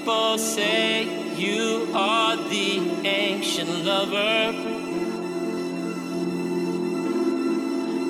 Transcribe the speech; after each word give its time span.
people 0.00 0.38
say 0.38 1.04
you 1.36 1.90
are 1.92 2.34
the 2.34 2.80
ancient 3.04 3.84
lover. 3.84 4.50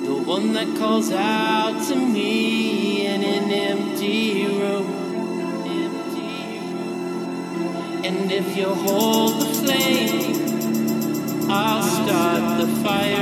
The 0.07 0.15
one 0.23 0.53
that 0.53 0.77
calls 0.77 1.11
out 1.11 1.85
to 1.89 1.95
me 1.95 3.05
in 3.07 3.23
an 3.23 3.51
empty 3.51 4.45
room. 4.45 4.89
And 8.05 8.31
if 8.31 8.55
you 8.55 8.73
hold 8.73 9.41
the 9.41 9.49
flame, 9.61 11.49
I'll 11.49 11.83
start 11.83 12.61
the 12.61 12.67
fire. 12.83 13.20